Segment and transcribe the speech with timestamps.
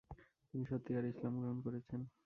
[0.47, 2.01] তিনি সত্যিকারে ইসলাম গ্রহণ করেছেন।